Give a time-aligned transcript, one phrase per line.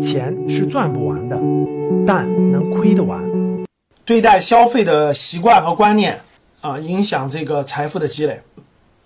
[0.00, 1.36] 钱是赚不完的，
[2.06, 3.20] 但能亏得完。
[4.04, 6.20] 对待消费的习惯和观念
[6.62, 8.40] 啊，影响这个财富的积累，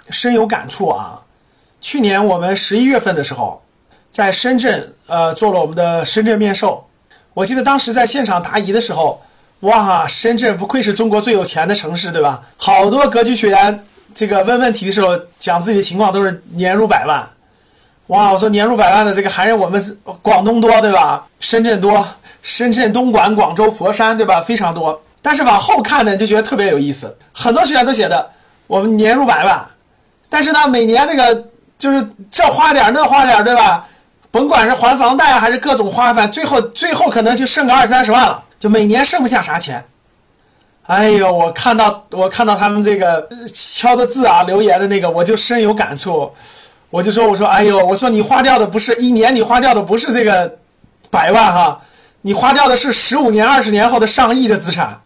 [0.08, 1.22] 深有感触啊。
[1.80, 3.62] 去年我们十一月份的时候，
[4.10, 6.86] 在深圳呃做了我们的深圳面授，
[7.34, 9.20] 我记得当时在现场答疑的时候，
[9.60, 12.48] 哇，深圳不愧是中国最有钱的城市，对吧？
[12.56, 13.84] 好多格局学员
[14.14, 17.28] 这个问问题的时候讲自己的情况都是年入百万。
[18.08, 21.26] 哇，我说年入百万的这个还是我们广东多对吧？
[21.40, 22.06] 深圳多，
[22.42, 24.40] 深圳、东莞、广州、佛山对吧？
[24.42, 25.02] 非常多。
[25.22, 27.16] 但是往后看呢，就觉得特别有意思。
[27.32, 28.30] 很多学员都写的
[28.66, 29.66] 我们年入百万，
[30.28, 31.46] 但是呢，每年那个
[31.78, 33.86] 就是这花点那花点对吧？
[34.30, 39.82] 甭管是还房贷还是各种花费，最后最后可能就剩个二三十万了，就每年剩不下啥钱。
[40.86, 46.30] 哎呦，我看到我看到他们这个敲的字啊，留言的那个，我就深有感触。
[46.94, 50.58] 我就说，我说，哎呦，我说你花掉的不是一年，你花掉的不是这个
[51.10, 51.80] 百万哈，
[52.22, 55.00] 你花掉的是十五年、二十年后的上亿的资产。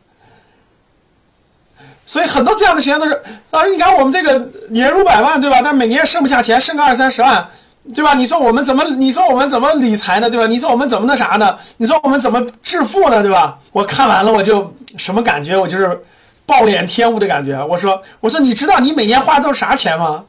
[2.04, 3.22] 所以很多这样的学员都是，
[3.52, 5.62] 老师，你看我们这个年入百万，对吧？
[5.64, 7.48] 但每年剩不下钱，剩个二三十万，
[7.94, 8.12] 对吧？
[8.12, 8.84] 你说我们怎么？
[8.84, 10.28] 你说我们怎么理财呢？
[10.28, 10.46] 对吧？
[10.46, 11.56] 你说我们怎么那啥呢？
[11.78, 13.22] 你说我们怎么致富呢？
[13.22, 13.58] 对吧？
[13.72, 15.56] 我看完了，我就什么感觉？
[15.56, 16.02] 我就是
[16.44, 17.64] 暴殄天物的感觉。
[17.64, 20.24] 我说，我说，你知道你每年花的都是啥钱吗？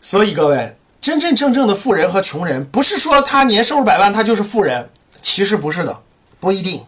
[0.00, 0.74] 所以各位。
[1.06, 4.90] 真真正正的富人和穷人，不是说他年收入百万他就是富人，
[5.22, 6.00] 其实不是的，
[6.40, 6.82] 不一定，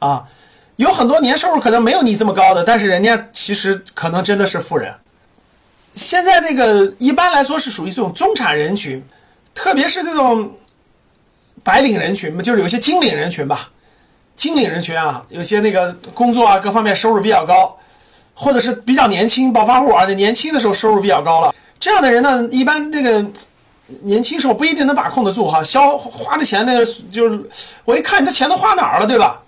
[0.00, 0.24] 啊，
[0.76, 4.94] 有很多年收入可能没有你这么高的，但是人家其实可能真的是富人。
[5.94, 9.02] 现在这个一般来说是属于这种中产人群，
[9.54, 10.52] 特别是这种
[11.62, 13.70] 白领人群就是有些金领人群吧，
[14.36, 17.78] 金领人群啊，有些那个工作啊各方面收入比较高，
[18.34, 23.24] 或者是比较年轻暴发户啊，年轻的时候收入比较高了，这样的人呢，一般这个。
[24.02, 26.72] 年轻时候不一定能把控得住哈，消花的钱呢，
[27.12, 27.48] 就是
[27.84, 29.40] 我一看你这钱都花哪儿了，对吧？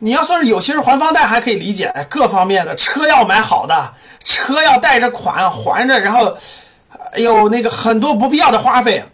[0.00, 3.94] 你要说是有些人还房贷还可以理解，各方面的车要买好的，
[4.24, 6.36] 车要贷着款还着，然后
[7.16, 9.04] 有那个很多不必要的花费。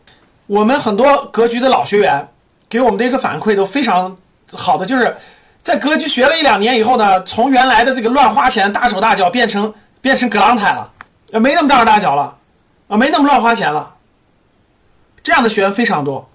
[0.46, 2.28] 我们很多格局的老学员
[2.68, 4.16] 给我们的一个反馈都非常
[4.52, 5.14] 好的，就是
[5.62, 10.91] 在格局学了一两年以后呢，从原来的这个乱花钱、大手大脚变成变成格朗台了，
[11.38, 12.36] 没那么大手大脚了，
[12.88, 13.94] 啊，没那么乱花钱了。
[15.22, 16.28] 这样的学员非常多，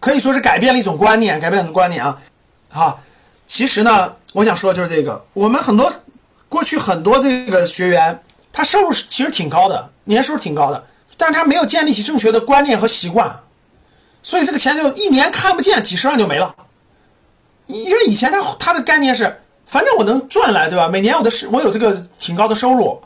[0.00, 2.20] 可以说是改变了一种观念，改变了一种观念啊！
[2.68, 3.00] 好，
[3.46, 5.92] 其实呢，我想说的就是这个，我们很多
[6.48, 8.20] 过去很多这个学员，
[8.52, 10.84] 他收入其实挺高的，年收入挺高的，
[11.16, 13.40] 但是他没有建立起正确的观念和习惯，
[14.22, 16.54] 所以这个钱就一年看不见，几十万就没了。
[17.66, 20.86] 因为以前他他的概念是，反正我能赚来，对吧？
[20.88, 23.02] 每年我的是，我有这个挺高的收入，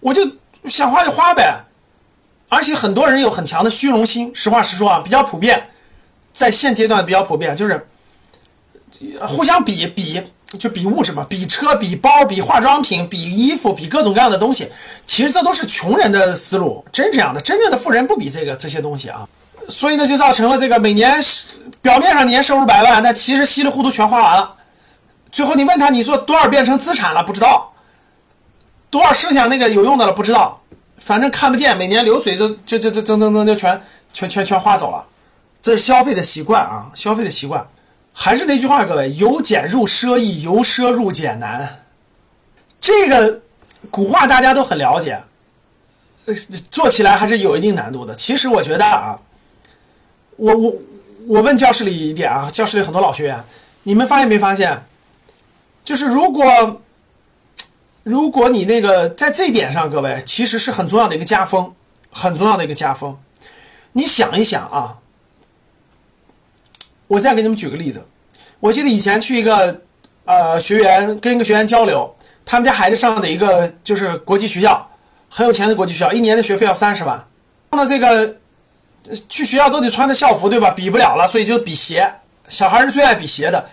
[0.00, 0.26] 我就
[0.64, 1.64] 想花就花呗。
[2.48, 5.68] 而且很多人有很强的虚荣心，实话实说啊，比较普遍，
[6.32, 7.86] 在现阶段比较普遍，就是
[9.20, 10.22] 互相比比，
[10.58, 14.70] 就比物质嘛，比车、比包、比化妆品、比衣服、比各种各样的东西。
[15.04, 19.28] 其实这都是穷人的思路，真这样的，真正的富人不比这个这些东西啊。
[19.68, 21.22] 所以呢，就造成了这个每年
[21.82, 24.54] 表面上年收入百万，但其实稀里糊涂全花完了。
[25.30, 27.22] 最后你问他，你说多少变成资产了？
[27.22, 27.74] 不知道，
[28.88, 30.12] 多少剩下那个有用的了？
[30.12, 30.62] 不知道。
[31.00, 33.80] 反正看不见，每年流水就就就就增增增就全
[34.12, 35.06] 全全全花走了，
[35.62, 37.66] 这是消费的习惯啊，消费的习惯。
[38.12, 41.84] 还是那句话，各位，由俭入奢易，由奢入俭难。
[42.80, 43.42] 这个
[43.90, 45.22] 古话大家都很了解，
[46.70, 48.14] 做起来还是有一定难度的。
[48.14, 49.20] 其实我觉得啊，
[50.36, 50.74] 我我
[51.28, 53.44] 我问教室里一点啊，教室里很多老学员，
[53.84, 54.82] 你们发现没发现，
[55.84, 56.80] 就是如果。
[58.08, 61.74] 如果你那个在这一点上，各位其实是很重要的一个家风，
[62.10, 63.18] 很重要的一个家风。
[63.92, 64.96] 你想一想啊，
[67.06, 68.06] 我再给你们举个例子。
[68.60, 69.82] 我记得以前去一个
[70.24, 72.16] 呃学员跟一个学员交流，
[72.46, 74.88] 他们家孩子上的一个就是国际学校，
[75.28, 77.28] 很有钱的国际学校，一年的学费要三十万。
[77.72, 78.38] 那这个
[79.28, 80.70] 去学校都得穿着校服，对吧？
[80.70, 82.10] 比不了了，所以就比鞋。
[82.48, 83.68] 小孩是最爱比鞋的。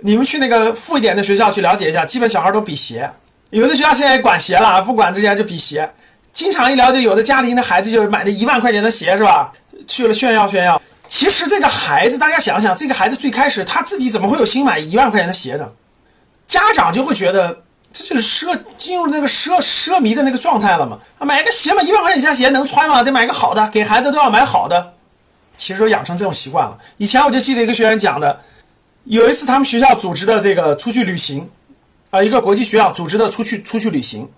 [0.00, 3.10] 你们去那个富一点的学校去了解一下，基本小孩都比鞋。
[3.50, 5.92] 有的学校现在也管鞋了，不管之前就比鞋。
[6.32, 9.52] 经常一了解，有的家庭的孩子就买的一万块钱的鞋，是吧？
[9.86, 10.80] 去了炫耀炫耀。
[11.08, 15.72] 其实这个孩子，大家想想，这个孩子最开始他自己怎么会有心买一万块钱的鞋的？
[16.46, 17.62] 家长就会觉得
[17.92, 20.98] 这就是奢，进入那个奢奢靡的那个状态了嘛。
[21.20, 23.02] 买个鞋嘛，一万块钱以下鞋能穿吗？
[23.02, 24.92] 得买个好的，给孩子都要买好的。
[25.56, 26.78] 其实都养成这种习惯了。
[26.98, 28.40] 以前我就记得一个学员讲的，
[29.04, 31.50] 有一次他们学校组织的这个出去旅行。
[32.10, 34.30] 啊，一个国际学校组织的出去出去旅行，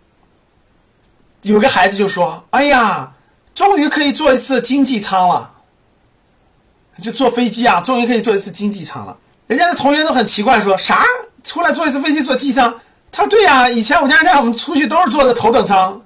[1.43, 3.13] 有个孩子就说：“哎呀，
[3.55, 5.53] 终于可以坐一次经济舱了。”
[7.01, 9.17] 就坐飞机啊，终于可以坐一次经济舱了。
[9.47, 11.03] 人家的同学都很奇怪，说啥
[11.43, 12.79] 出来坐一次飞机坐经济舱？
[13.11, 16.03] 他说对呀，以前我家让我们出去都是坐的头等舱，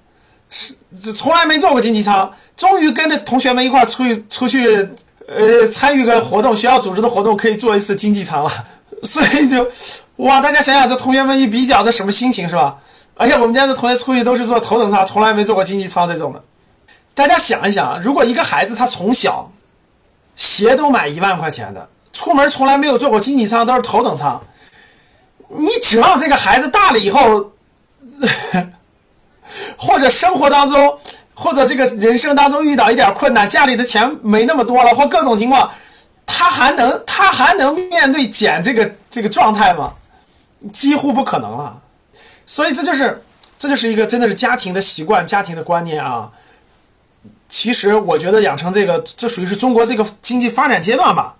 [0.50, 0.76] 是
[1.12, 2.32] 从来没坐过经济舱。
[2.56, 4.88] 终于跟着同学们一块出去出去，
[5.26, 8.50] 呃，参与个活动，学校组织的活动可以坐一次经济舱了。
[9.02, 9.68] 所以就
[10.16, 12.76] 哇，大家想想这同学们一比较，这什么心情是吧？
[13.16, 16.42] 而且我们家的同学出去都是坐头等舱，从来没坐过经济舱这种的。
[17.14, 19.50] 大家想一想，如果一个孩子他从小
[20.34, 24.42] 鞋都买一万块钱的，出门从来没有坐过经济舱，都是头等舱，
[25.48, 27.52] 你指望这个孩子大了以后，
[29.78, 30.98] 或者生活当中，
[31.34, 35.70] 或者这个人生当中遇到一点困难，家里的钱没那么多了，或各种情况，
[36.26, 39.92] 他还能他还能面对减这个这个状态吗？
[40.72, 41.82] 几乎不可能了。
[42.46, 43.22] 所以这就是
[43.58, 46.32] 这就是一个真的是家庭的习惯，家庭的观念啊。
[47.48, 51.36] 其实我觉得养成这个，这属于是中国这个经济发展阶段吧，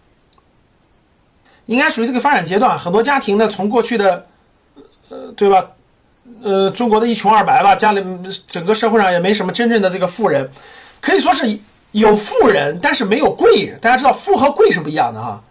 [1.67, 2.79] 应该属于这个发展阶段。
[2.79, 4.27] 很多家庭呢，从过去的，
[5.09, 5.71] 呃，对吧？
[6.43, 8.03] 呃，中国的一穷二白吧，家里
[8.47, 10.51] 整个社会上也没什么真正的这个富人，
[11.01, 11.59] 可以说是
[11.93, 13.79] 有富人，但是没有贵人。
[13.81, 15.43] 大家知道富和贵是不一样的哈。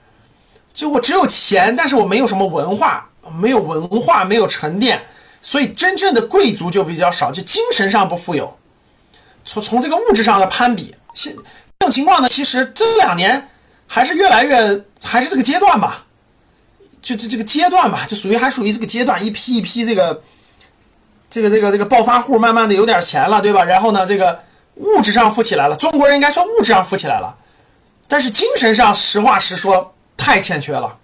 [0.73, 5.03] 就我只有钱，但是我没有什么文化，没有文化，没有沉淀，
[5.41, 8.57] 所以真正的贵族就比较少，就精神上不富有。
[9.45, 13.49] 从从这个物质上的攀比，现这种情况呢，其实这两年
[13.87, 16.05] 还是越来越，还是这个阶段吧，
[17.01, 20.21] 就这这个阶段吧，就属于还属于这个阶段，一批一批这个，
[21.29, 23.65] 这个这个这个暴发户慢慢的有点钱了，对吧？
[23.65, 24.43] 然后呢，这个
[24.75, 27.35] 物质上富起来了，中国人应该说物质上富起来了，
[28.07, 30.97] 但是精神上实话实说太欠缺了，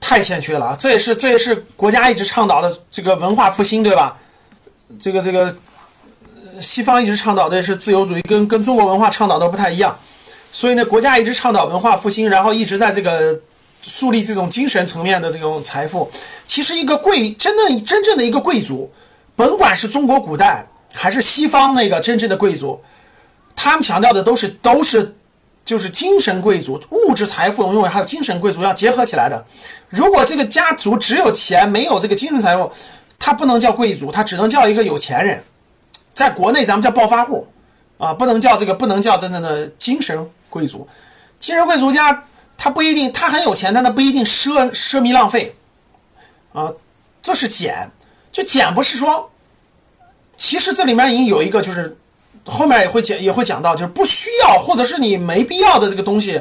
[0.00, 4.16] 太欠缺了啊，这也是这也是国家一直倡导的这个文化复兴，对吧？
[4.98, 5.56] 这个这个。
[6.58, 9.94] 西方一直倡导的是自由主义，跟跟中国文化倡导的不太一样，
[10.50, 13.38] 所以呢，国家一直倡导文化复兴，然后一直在这个
[13.82, 16.10] 树立这种精神层面的这种财富。
[16.46, 18.90] 其实，一个贵真的真正的一个贵族，
[19.36, 22.80] 甭管是中国古代还是西方那个真正的贵族，
[23.54, 25.14] 他们强调的都是都是
[25.66, 29.44] 就是精神贵族，物质财富拥有还有精神贵族要结合起来的。
[29.90, 32.72] 如果这个家族只有钱没有这个精神财富，
[33.18, 35.42] 他不能叫贵族，他只能叫一个有钱人。
[36.14, 37.48] 在国内，咱们叫暴发户，
[37.98, 40.88] 啊，不能叫这个，不能叫真正的精神贵族。
[41.40, 42.24] 精神贵族家，
[42.56, 45.54] 他不一定，他很有钱，但他不一定奢奢靡浪费，
[46.52, 46.72] 啊，
[47.20, 47.90] 这是俭。
[48.30, 49.30] 就俭不是说，
[50.36, 51.96] 其实这里面已经有一个，就是
[52.46, 56.40] 后面也会讲，也会讲到，就是不需要或者是你没必要的这个东西，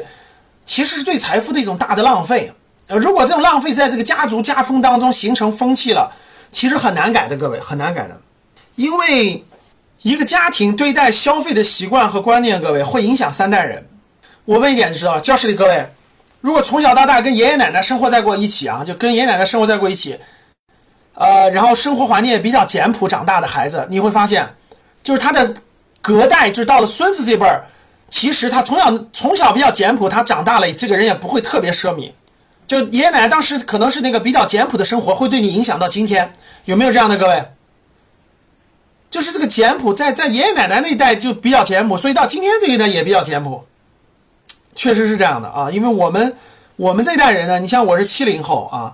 [0.64, 2.54] 其实是对财富的一种大的浪费。
[2.88, 6.12] 呃，如果这种浪费在这个家族家风当中形成风气了，
[6.52, 8.22] 其实很难改的，各位很难改的，
[8.76, 9.44] 因为。
[10.02, 13.84] 一个家庭对待消费的习惯和观念，各位会影响三代人。
[14.44, 15.84] 我问一点就知道了，教室里各位，
[16.42, 20.20] 如果从小到大跟爷爷奶奶生活在过一起啊，就跟爷爷奶奶生活在过一起，
[21.16, 24.48] 呃，然后生活环境也比较简朴长大的孩子，你会发现，
[25.02, 25.56] 就是他的
[26.06, 27.66] 隔代，就是到了孙子这辈儿，
[28.12, 32.12] 其实他从小从小比较简朴，他长大了这个人也不会特别奢靡。
[32.68, 36.32] 就爷爷奶奶当时可能是那个比较简朴的生活，会对你影响到今天，
[36.66, 37.46] 有没有这样的各位？
[39.10, 43.66] 就是这个简朴，在在爷爷奶奶那一代就比较简朴，所以到今天这一代也比较简朴，
[44.76, 45.72] 确实是这样的啊。
[45.72, 46.36] 因为我们
[46.76, 48.94] 我们这代人呢，你像我是七零后啊，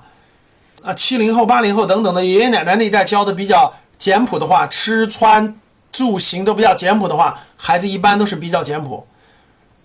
[0.81, 5.55] 啊七零后、八零后等等的，爷爷奶奶那一代教的比较简朴的话，吃穿
[5.91, 9.07] 住行都比较简朴的话，孩子一般都是比较简朴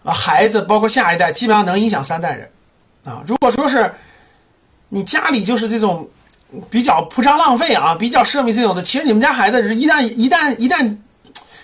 [0.04, 0.12] 啊。
[0.12, 2.50] 孩子包括下一代，基本上能影响三代人
[3.04, 3.22] 啊。
[3.26, 3.94] 如果说是
[4.88, 6.08] 你家里就是这种。
[6.70, 10.96] 比较铺张浪费啊，比较奢靡这种的，其实你们家孩子是一旦一旦一旦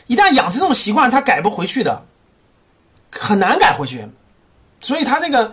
[0.09, 2.05] 一旦养成这种习惯，他改不回去的，
[3.13, 4.09] 很难改回去。
[4.81, 5.53] 所以他这个，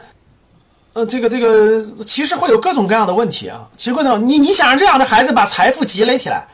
[0.94, 3.70] 呃，这个这个其实会有各种各样的问题啊。
[3.78, 6.48] 其实各种你你想让这样的孩子把财富积累起来，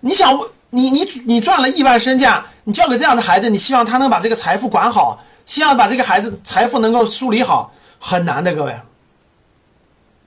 [0.00, 0.38] 你想
[0.70, 8.74] 你你你赚了亿万身价，你交给这样的孩子，你希望他能把这个财富管好，希望把这个孩子财富能够梳理好，很难的，各位。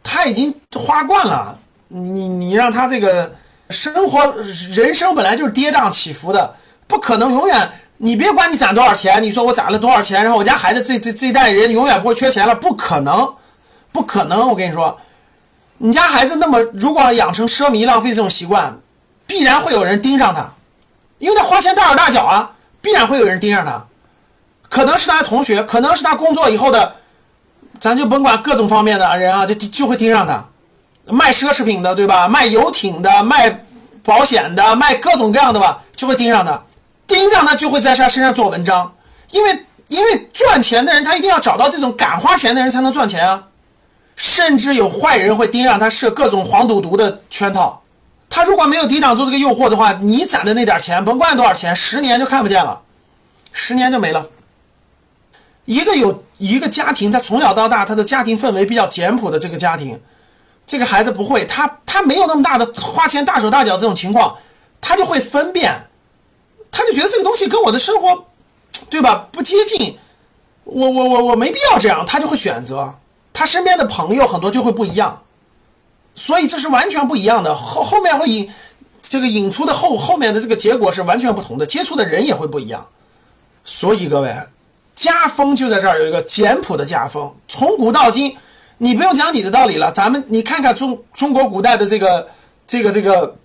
[0.04, 1.58] 他已经花惯了。
[1.90, 3.34] 你你你让他这个
[3.70, 4.34] 生活
[4.74, 6.56] 人生本来就是跌宕起伏的，
[6.88, 7.70] 不可能永远。
[7.98, 13.36] 你别管你攒多少钱，你说我攒了多少钱，然后我家孩子这这这一代人永远不会缺钱了，不可能，
[13.92, 14.50] 不可能。
[14.50, 14.98] 我跟你说，
[15.78, 18.80] 你家孩子那么如果养成奢靡浪费这种习惯，
[19.28, 20.52] 必然会有人盯上他，
[21.20, 22.52] 因为他花钱大手大脚啊，
[22.82, 23.86] 必然会有人盯上他。
[24.70, 26.96] 可能是他的同学，可能是他工作以后的，
[27.80, 30.46] 咱就甭管各种方面的人啊，就就会盯上他。
[31.08, 32.28] 卖奢侈品的，对吧？
[32.28, 33.66] 卖游艇的，卖
[34.04, 36.62] 保险的，卖各种各样的吧，就会盯上他，
[37.08, 38.96] 盯上他就会在他身上做文章，
[39.32, 43.48] 因为因为赚钱的人他一定要找到这种敢花钱的人才能赚钱啊。
[44.16, 47.81] 甚至有坏人会盯上他设各种黄赌毒的圈套，
[48.32, 52.82] 他如果没有抵挡住这个诱惑的话，你攒的那点钱，甭管多少钱，十年就看不见了，
[53.52, 54.30] 十年就没了。
[55.66, 60.02] 一个有一个家庭，他从小到大，他的家庭氛围比较简朴的这个家庭，
[60.66, 64.38] 这个孩子不会，他他没有那么大的花钱大手大脚这种情况，
[64.80, 65.88] 他就会分辨，
[66.72, 68.28] 他就觉得这个东西跟我的生活，
[68.90, 69.28] 对吧？
[69.34, 69.98] 不接近，
[70.64, 72.96] 我我我我没必要这样，他就会选择。
[73.34, 75.24] 他身边的朋友很多就会不一样，
[76.16, 77.56] 所以这是完全不一样的。
[77.56, 78.50] 后后面会引
[79.02, 82.88] 这个引出的后后面的这个结果是完全不同的，接触的人也会不一样。
[83.64, 84.36] 所以各位，
[84.96, 87.34] 家风就在这儿有一个简朴的家风。
[87.48, 88.36] 从古到今，
[88.80, 92.28] 你不用讲你的道理了，咱们你看看中中国古代的这个
[92.66, 93.36] 这个这个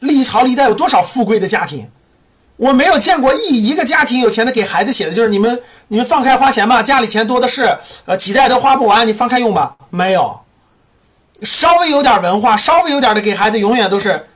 [0.00, 1.90] 历朝历代有多少富贵的家庭。
[2.56, 9.76] 我没有见过一一个家庭有钱的给孩子写的就是你们你们放开花钱吧，家里钱多的是，呃几代都花不完，你放开用吧。
[9.90, 10.40] 没有，
[11.42, 14.26] 稍微有点文化，稍微有点的给孩子永远都是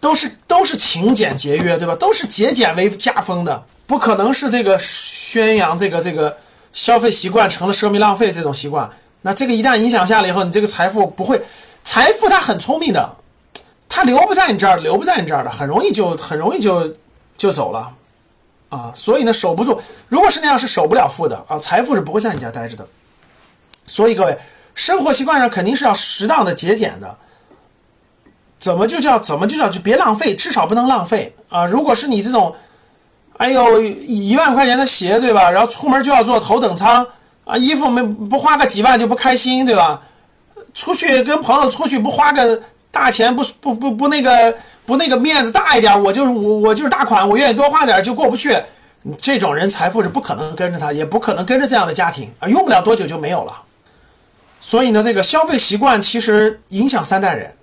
[0.00, 1.94] 都是都是勤俭节约，对吧？
[1.94, 6.36] 都是节俭为家风的，不可能是这个宣扬这个这个
[6.72, 8.90] 消费习惯成了奢靡浪费这种习惯。
[9.22, 11.40] 那这个一旦影响下来以后，你这个财富不会，
[11.84, 13.16] 财富它很聪明的，
[13.88, 16.94] 它留不在你这儿，留不在你这儿的，很容易就很容易就。
[17.40, 17.90] 就走了，
[18.68, 19.80] 啊，所以呢，守不住。
[20.08, 22.86] 如果是那样，是守不了富的啊，财富是不会在你家待着的。
[23.86, 24.36] 所以各位，
[24.80, 27.18] 生活习惯上肯定是要适当的节俭的。
[28.58, 31.66] 怎么就叫怎么就叫就别浪费，至少不能浪费啊。
[31.66, 32.54] 如果是你这种，
[33.36, 35.50] 哎呦，一万块钱的鞋，对吧？
[35.50, 37.06] 然后出门就要坐头等舱
[37.44, 40.00] 啊，衣服没不花个几万就不开心，对吧？
[40.72, 44.56] 出去跟朋友出去不花个大钱，不不不不那个。
[44.86, 48.60] 不那个面子大一点，我就是我，我就是大款，我愿意多花点就过不去。
[49.18, 53.52] 这种人财富是不可能跟着他，也不可能跟着这样的家庭啊，用不了多久就没有了。
[54.60, 57.56] 所以呢，这个消费习惯其实影响三代人。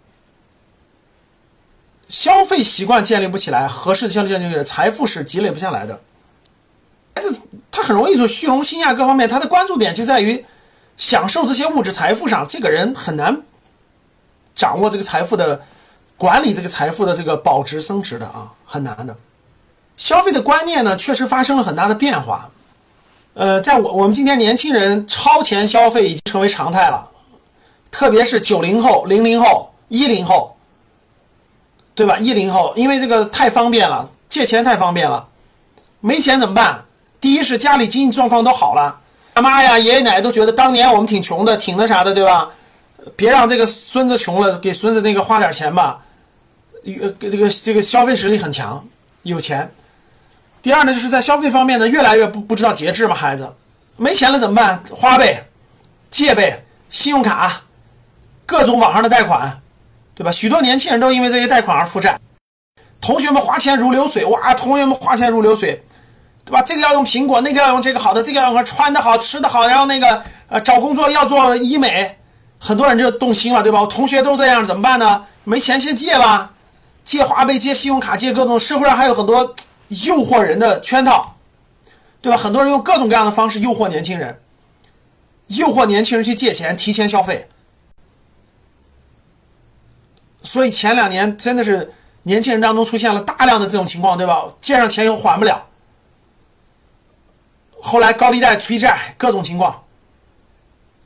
[2.09, 5.99] 消费习惯建立不起来，合适的消费建立起来财富是积累不下来的。
[7.15, 10.45] 孩子他很容易就虚荣心啊，各方面他的关注点就在于
[10.97, 13.41] 享受这些物质财富上，这个人很难
[14.55, 15.61] 掌握这个财富的。
[16.19, 19.15] 管理这个财富的这个保值升值的啊，很难的。
[19.97, 22.49] 消费的观念呢，确实发生了很大的变化。
[23.37, 27.07] 呃，在我我们今天年轻人超前消费已经成为常态了，
[27.91, 30.57] 特别是九零后、零零后、一零后，
[31.93, 32.17] 对吧？
[32.17, 35.27] 一零后，因为这个太方便了，借钱太方便了，
[35.99, 36.85] 没钱怎么办？
[37.21, 38.99] 第一是家里经济状况都好了，
[39.35, 42.49] 爸妈呀、爷爷奶奶都觉得当年我们挺穷的，挺那啥的，对吧？
[43.15, 46.03] 别让这个孙子穷了，给孙子那个花点钱吧。
[46.83, 48.83] 呃，这个这个消费实力很强，
[49.21, 49.71] 有钱。
[50.67, 53.15] 第二呢，就是在消费方面呢，越来越不不知道节制嘛。
[53.15, 53.55] 孩子
[53.95, 54.83] 没钱了怎么办？
[54.91, 55.47] 花呗、
[56.11, 57.61] 借呗、信用卡，
[58.45, 59.61] 各种网上的贷款，
[60.13, 60.29] 对吧？
[60.29, 62.19] 许多年轻人都因为这些贷款而负债。
[62.99, 64.53] 同学们花钱如流水，哇！
[64.55, 65.85] 同学们花钱如流水，
[66.43, 66.61] 对吧？
[66.61, 72.17] 这个要用苹果，那个要用这个好的，这个要用穿的好、吃的好，然后那个呃找工作要做医美，
[72.59, 73.79] 很多人就动心了，对吧？
[73.79, 75.23] 我同学都这样，怎么办呢？
[75.45, 76.51] 没钱先借吧。
[77.05, 79.55] 借花呗、借信用卡、借各种，社会上还有很多
[79.89, 81.35] 诱惑人的圈套，
[82.21, 82.37] 对吧？
[82.37, 84.39] 很多人用各种各样的方式诱惑年轻人，
[85.47, 87.47] 诱惑年轻人去借钱、提前消费。
[90.43, 94.45] 所以前两年真的是年轻人当中出现了大量的这种情况，对吧？
[94.61, 95.67] 借上钱又还不了，
[97.81, 99.83] 后来高利贷、催债，各种情况，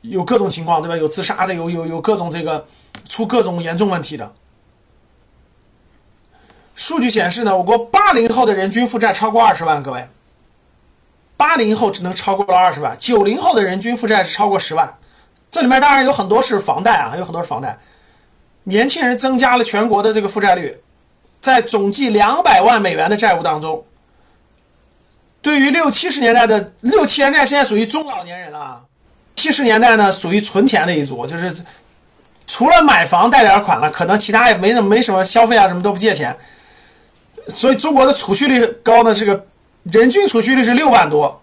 [0.02, 0.96] 有各种情况，对吧？
[0.96, 2.66] 有自杀的，有有有各种这个
[3.08, 4.32] 出各种严重问题的。
[6.82, 10.08] 数据显示呢，我国八零后的人均负债超过二十万，各位，
[11.36, 14.98] 八零后只能超过了二十万，九零后的人均负债是超过十万，
[15.48, 17.78] 这里面当然有很多是房贷啊，有很多是房贷。
[18.64, 20.80] 年轻人增加了全国的这个负债率，
[21.40, 23.86] 在总计两百万美元的债务当中，
[25.40, 28.86] 对于六七十年代的六七十年代现在属于中老年人了，
[29.36, 31.64] 七十年代呢属于存钱的一组，就是
[32.48, 36.36] 除了买房贷点款了，可能其他也没什么没什么消费啊，什么都不借钱。
[37.48, 39.46] 所以中国的储蓄率高呢，这个
[39.84, 41.40] 人均储蓄率是六万多，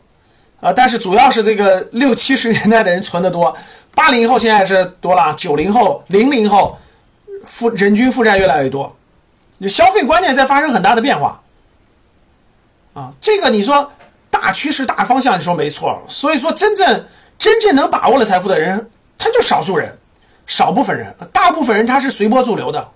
[0.62, 3.56] 啊，但是主要是这个六七十年代的人存的多，
[3.94, 6.78] 八零后现在是多了，九零后、零零后
[7.46, 8.96] 负人均负债越来越多，
[9.62, 11.42] 就消费观念在发生很大的变化，
[12.94, 13.92] 啊，这个你说
[14.30, 16.02] 大趋势、大方向，你说没错。
[16.08, 17.06] 所以说，真正
[17.38, 19.98] 真正能把握了财富的人，他就少数人，
[20.48, 22.90] 少部分人，大部分人他是随波逐流的，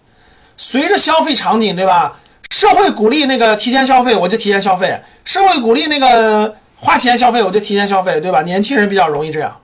[0.56, 2.20] 随着消费场景，对吧？
[2.54, 8.44] 社会鼓励那个提前消费，我就提前消费；社会鼓励那个花钱消费我就提前消费，对吧？
[8.44, 9.60] 年轻人比较容易这样。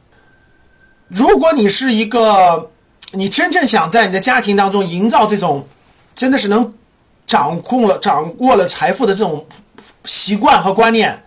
[1.07, 2.71] 如果你是一个，
[3.11, 5.67] 你真正想在你的家庭当中营造这种，
[6.15, 6.73] 真的是能
[7.27, 9.45] 掌控了、掌握了财富的这种
[10.05, 11.21] 习惯和观念，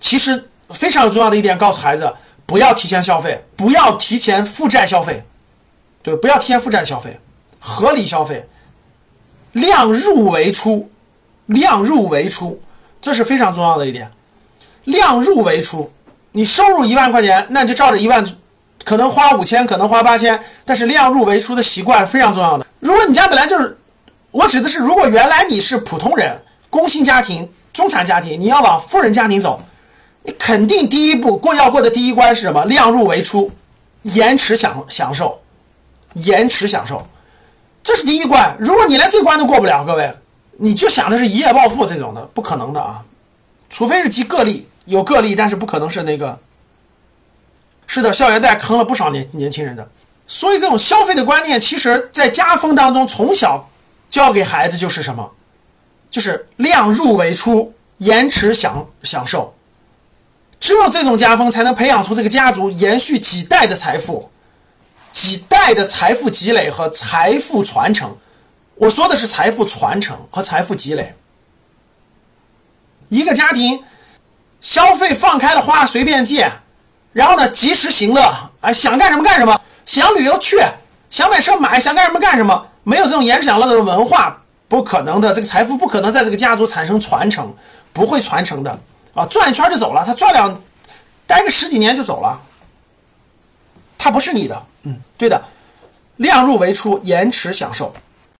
[0.00, 2.10] 其实非常重要的一点，告诉孩子
[2.46, 5.22] 不要提前消费，不要提前负债消费，
[6.02, 7.20] 对，不要提前负债消费，
[7.60, 8.46] 合理消费，
[9.52, 10.90] 量入为出，
[11.46, 12.60] 量入为出，
[13.00, 14.10] 这是非常重要的一点。
[14.84, 15.92] 量入为出，
[16.32, 18.24] 你收入一万块钱，那你就照着一万。
[18.84, 22.66] 可能花五千，可能花八千，但是量入为出的习惯非常重要的。
[22.80, 23.78] 如果你家本来就是，
[24.32, 29.62] 我指的是，如果原来你是普通人、工薪家庭、中产家庭，你要往富人家庭走，
[30.24, 32.64] 你肯定第一步过要过的第一关是什么？
[32.64, 33.52] 量入为出，
[34.02, 35.40] 延迟享享受，
[36.14, 37.06] 延迟享受，
[37.84, 38.56] 这是第一关。
[38.58, 40.12] 如果你连这关都过不了，各位，
[40.58, 43.04] 你就想的是一夜暴富这种的，不可能的啊！
[43.70, 46.38] 除非是极个例，有个例，但是不可能是那个。
[47.86, 49.88] 是的，校园贷坑了不少年年轻人的，
[50.26, 53.68] 所以这种消费的观念，其实在家风当中从小
[54.08, 55.32] 教给孩子就是什么，
[56.10, 59.54] 就是量入为出，延迟享享受，
[60.60, 64.30] 只有这种家风才能培养出这个家族延续几代的财富，
[65.10, 68.16] 几代的财富积累和财富传承。
[68.82, 71.14] 我说的是财富传承和财富积累。
[73.08, 73.84] 一个家庭
[74.60, 76.50] 消费放开了花，随便借。
[77.12, 78.20] 然后呢，及时行乐
[78.60, 80.60] 啊，想干什么干什么，想旅游去，
[81.10, 87.54] 想买车买，想干什么干什么，没有这种延迟享乐的文化，不可能的，这个财富不可能在这个家族产生传承，
[87.92, 88.80] 不会传承的
[89.14, 90.60] 啊，转一圈就走了，他转两，
[91.28, 92.40] 待个十几年就走了，
[93.96, 95.40] 他不是你的，嗯，对的，
[96.16, 97.94] 量入为出，延迟享受。